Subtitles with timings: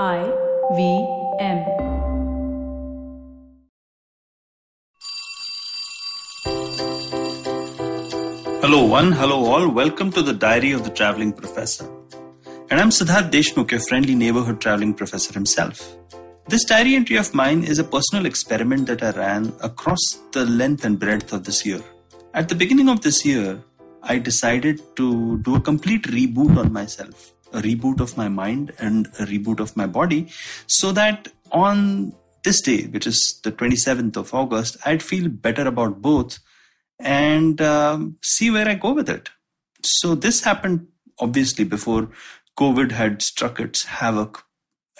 [0.00, 0.24] I
[0.74, 1.06] V
[1.38, 1.58] M.
[8.62, 9.68] Hello, one, hello, all.
[9.68, 11.86] Welcome to the Diary of the Traveling Professor.
[12.70, 15.94] And I'm Siddharth Deshmukh, your friendly neighborhood traveling professor himself.
[16.48, 20.00] This diary entry of mine is a personal experiment that I ran across
[20.30, 21.82] the length and breadth of this year.
[22.32, 23.62] At the beginning of this year,
[24.02, 29.06] I decided to do a complete reboot on myself, a reboot of my mind and
[29.18, 30.28] a reboot of my body,
[30.66, 36.02] so that on this day, which is the 27th of August, I'd feel better about
[36.02, 36.38] both
[36.98, 39.30] and um, see where I go with it.
[39.82, 40.86] So this happened
[41.20, 42.08] obviously before
[42.58, 44.44] COVID had struck its havoc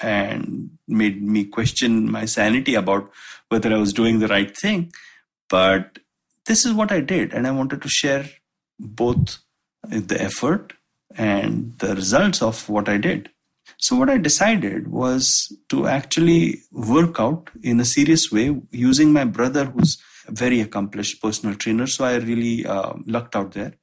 [0.01, 3.11] and made me question my sanity about
[3.49, 4.93] whether I was doing the right thing.
[5.49, 5.99] But
[6.47, 8.29] this is what I did, and I wanted to share
[8.79, 9.39] both
[9.85, 10.73] the effort
[11.17, 13.31] and the results of what I did.
[13.79, 19.25] So, what I decided was to actually work out in a serious way using my
[19.25, 21.87] brother, who's a very accomplished personal trainer.
[21.87, 23.75] So, I really uh, lucked out there,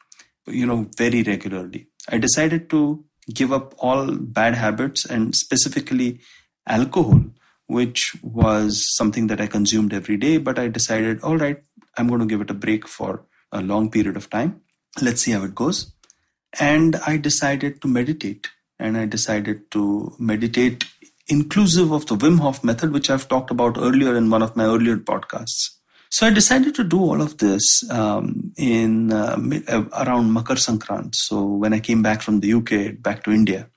[0.47, 1.88] you know, very regularly.
[2.08, 6.21] I decided to give up all bad habits and specifically
[6.67, 7.23] alcohol,
[7.67, 10.38] which was something that I consumed every day.
[10.38, 11.58] But I decided, all right,
[11.97, 14.61] I'm going to give it a break for a long period of time.
[15.02, 15.93] Let's see how it goes.
[16.59, 18.47] And I decided to meditate.
[18.80, 20.86] And I decided to meditate
[21.28, 24.66] inclusive of the Wim Hof method, which I've talked about earlier in one of my
[24.66, 25.72] earlier podcasts.
[26.09, 31.14] So I decided to do all of this um, in uh, uh around Makar Sankrant.
[31.14, 33.70] So when I came back from the UK back to India,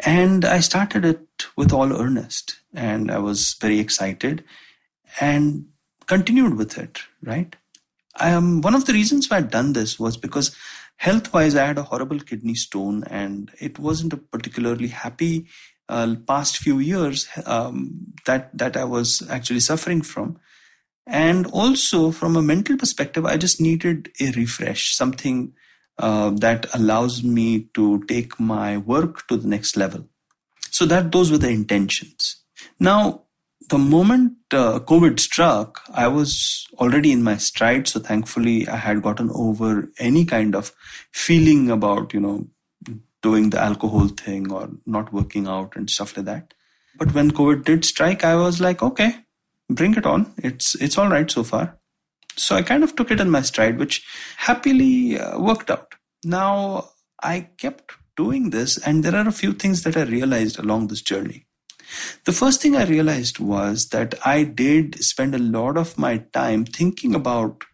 [0.00, 4.44] and I started it with all earnest, and I was very excited,
[5.20, 5.66] and
[6.06, 7.00] continued with it.
[7.22, 7.56] Right.
[8.14, 10.54] I um, one of the reasons why I'd done this was because
[10.96, 15.46] health-wise, I had a horrible kidney stone, and it wasn't a particularly happy
[15.88, 20.38] uh, past few years um, that that I was actually suffering from.
[21.06, 25.52] And also from a mental perspective i just needed a refresh something
[25.98, 30.06] uh, that allows me to take my work to the next level.
[30.70, 32.42] So that those were the intentions.
[32.78, 33.25] Now
[33.68, 39.02] the moment uh, covid struck i was already in my stride so thankfully i had
[39.02, 40.72] gotten over any kind of
[41.12, 42.46] feeling about you know
[43.22, 46.54] doing the alcohol thing or not working out and stuff like that
[46.96, 49.16] but when covid did strike i was like okay
[49.68, 50.32] bring it on.
[50.38, 51.78] It's it's all right so far.
[52.36, 54.04] So I kind of took it in my stride, which
[54.36, 55.94] happily uh, worked out.
[56.24, 56.90] Now
[57.22, 61.02] I kept doing this, and there are a few things that I realized along this
[61.02, 61.45] journey.
[62.24, 66.64] The first thing I realized was that I did spend a lot of my time
[66.64, 67.64] thinking about,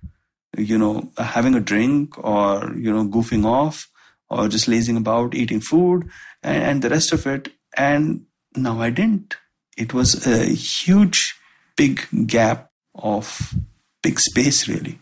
[0.57, 3.91] you know, having a drink or, you know, goofing off
[4.29, 6.11] or just lazing about, eating food
[6.43, 7.53] and, and the rest of it.
[7.77, 9.37] And now I didn't.
[9.77, 11.35] It was a huge
[11.77, 13.55] big gap of
[14.03, 14.99] big space, really,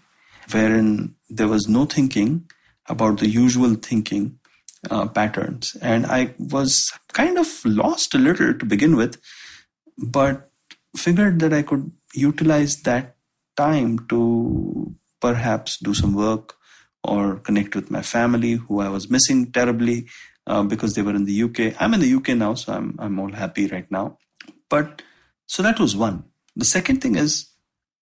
[0.53, 2.50] wherein there was no thinking
[2.87, 4.39] about the usual thinking
[4.88, 5.76] uh, patterns.
[5.82, 9.20] And I was kind of lost a little to begin with,
[9.98, 10.50] but
[10.96, 13.16] figured that I could utilize that
[13.56, 16.54] time to perhaps do some work
[17.04, 20.06] or connect with my family who I was missing terribly
[20.46, 21.80] uh, because they were in the UK.
[21.80, 24.18] I'm in the UK now, so I'm I'm all happy right now.
[24.68, 25.02] But
[25.47, 26.24] so that was one.
[26.56, 27.48] The second thing is,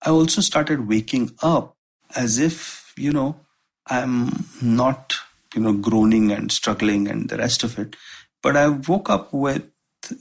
[0.03, 1.77] I also started waking up
[2.15, 3.41] as if, you know,
[3.87, 5.16] I'm not,
[5.54, 7.97] you know, groaning and struggling and the rest of it,
[8.42, 9.64] but I woke up with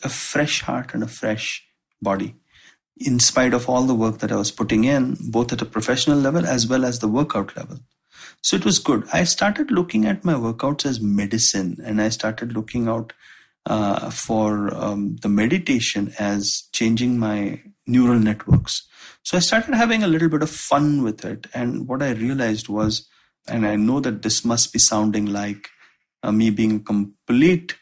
[0.03, 1.65] a fresh heart and a fresh
[2.01, 2.35] body
[2.99, 6.17] in spite of all the work that I was putting in, both at a professional
[6.17, 7.79] level as well as the workout level.
[8.41, 9.07] So it was good.
[9.13, 13.13] I started looking at my workouts as medicine and I started looking out
[13.65, 18.87] uh, for um, the meditation as changing my neural networks.
[19.23, 21.47] So I started having a little bit of fun with it.
[21.53, 23.07] And what I realized was,
[23.47, 25.69] and I know that this must be sounding like
[26.23, 27.75] uh, me being a complete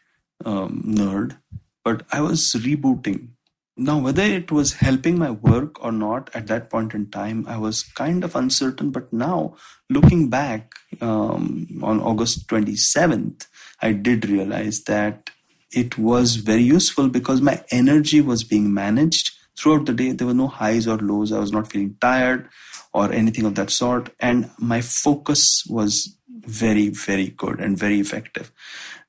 [0.44, 1.38] um, nerd,
[1.84, 3.30] but I was rebooting.
[3.78, 7.58] Now, whether it was helping my work or not at that point in time, I
[7.58, 8.92] was kind of uncertain.
[8.92, 9.58] But now,
[9.90, 13.48] looking back um, on August 27th,
[13.82, 15.30] I did realize that
[15.72, 20.34] it was very useful because my energy was being managed throughout the day there were
[20.34, 21.32] no highs or lows.
[21.32, 22.50] I was not feeling tired
[22.94, 24.10] or anything of that sort.
[24.20, 28.52] And my focus was very very good and very effective.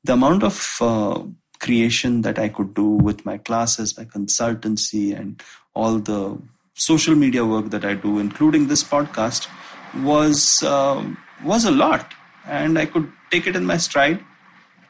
[0.05, 1.23] The amount of uh,
[1.59, 5.43] creation that i could do with my classes my consultancy and
[5.75, 6.39] all the
[6.75, 9.49] social media work that i do including this podcast
[10.05, 11.03] was uh,
[11.45, 12.13] was a lot.
[12.47, 14.21] And i could take it in my stride.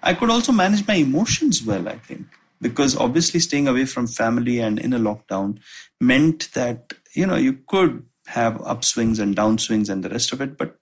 [0.03, 2.27] I could also manage my emotions well i think
[2.69, 5.59] because obviously staying away from family and in a lockdown
[6.01, 10.59] meant that you know you could have upswings and downswings and the rest of it
[10.59, 10.77] but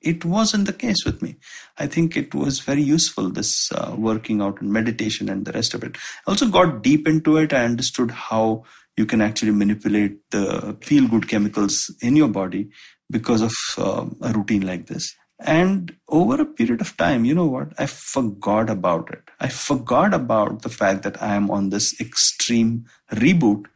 [0.00, 1.36] it wasn't the case with me.
[1.76, 5.74] I think it was very useful this uh, working out and meditation and the rest
[5.74, 5.96] of it.
[6.24, 7.52] I also got deep into it.
[7.52, 8.62] I understood how
[8.96, 12.70] you can actually manipulate the feel good chemicals in your body
[13.10, 17.46] because of uh, a routine like this and over a period of time, you know
[17.46, 17.72] what?
[17.78, 19.22] I forgot about it.
[19.38, 23.66] I forgot about the fact that I am on this extreme reboot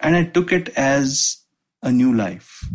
[0.00, 1.38] and I took it as
[1.82, 2.68] a new life.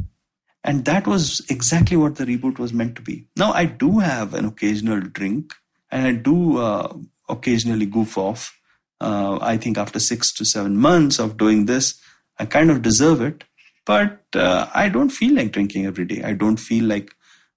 [0.64, 3.26] And that was exactly what the reboot was meant to be.
[3.36, 5.54] Now, I do have an occasional drink
[5.92, 6.94] and I do uh,
[7.28, 8.58] occasionally goof off.
[9.02, 12.00] Uh, I think after six to seven months of doing this,
[12.38, 13.44] I kind of deserve it.
[13.86, 16.22] But uh, I don't feel like drinking every day.
[16.24, 17.16] I don't feel like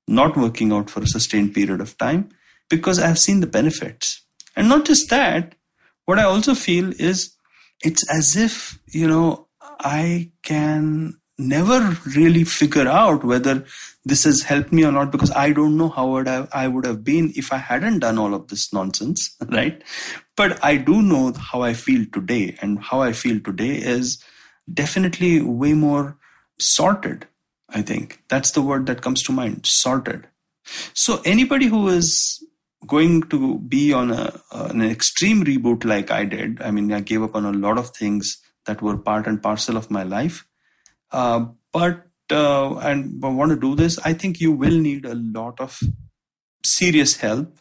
[0.09, 2.31] not working out for a sustained period of time
[2.69, 4.23] because I've seen the benefits.
[4.57, 5.55] And not just that,
[6.05, 7.37] what I also feel is
[7.83, 9.49] it's as if, you know,
[9.81, 13.65] I can never really figure out whether
[14.05, 16.85] this has helped me or not because I don't know how would I, I would
[16.85, 19.83] have been if I hadn't done all of this nonsense, right?
[20.37, 24.23] But I do know how I feel today, and how I feel today is
[24.73, 26.17] definitely way more
[26.59, 27.27] sorted
[27.75, 30.29] I think that's the word that comes to mind sorted.
[30.95, 32.45] So, anybody who is
[32.87, 37.23] going to be on a, an extreme reboot like I did, I mean, I gave
[37.23, 40.47] up on a lot of things that were part and parcel of my life.
[41.11, 45.61] Uh, but uh, and want to do this, I think you will need a lot
[45.61, 45.81] of
[46.65, 47.59] serious help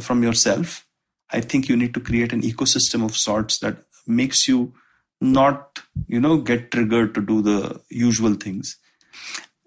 [0.00, 0.86] from yourself.
[1.30, 4.74] I think you need to create an ecosystem of sorts that makes you
[5.20, 8.76] not, you know, get triggered to do the usual things.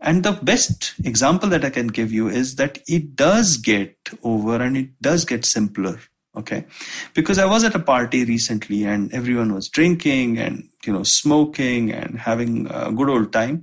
[0.03, 4.61] And the best example that I can give you is that it does get over
[4.61, 5.97] and it does get simpler.
[6.35, 6.65] Okay.
[7.13, 11.91] Because I was at a party recently and everyone was drinking and, you know, smoking
[11.91, 13.61] and having a good old time.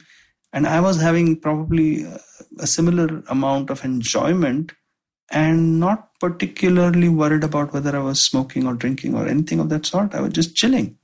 [0.53, 2.07] And I was having probably
[2.59, 4.73] a similar amount of enjoyment
[5.31, 9.85] and not particularly worried about whether I was smoking or drinking or anything of that
[9.85, 10.15] sort.
[10.15, 10.97] I was just chilling.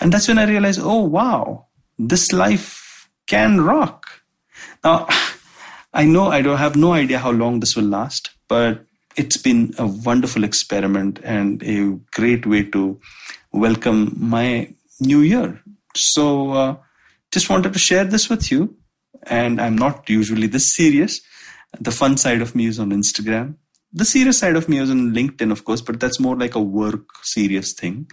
[0.00, 1.66] And that's when I realized, oh, wow,
[1.98, 4.07] this life can rock
[4.84, 5.06] now,
[5.92, 8.84] I know I don't have no idea how long this will last, but
[9.16, 13.00] it's been a wonderful experiment and a great way to
[13.52, 15.60] welcome my new year.
[15.94, 16.76] So, uh,
[17.32, 18.76] just wanted to share this with you.
[19.24, 21.20] And I'm not usually this serious.
[21.80, 23.56] The fun side of me is on Instagram.
[23.92, 26.60] The serious side of me is on LinkedIn, of course, but that's more like a
[26.60, 28.08] work serious thing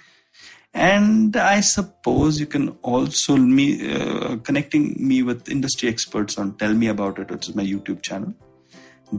[0.76, 6.74] and i suppose you can also me uh, connecting me with industry experts on tell
[6.74, 8.34] me about it which is my youtube channel.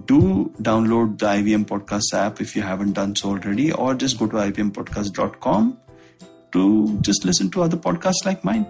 [0.05, 4.27] Do download the IVM podcast app if you haven't done so already or just go
[4.27, 5.79] to ivmpodcast.com
[6.53, 8.67] to just listen to other podcasts like mine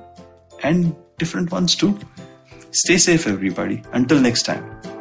[0.63, 1.99] and different ones too.
[2.73, 3.83] Stay safe everybody.
[3.93, 4.96] Until next time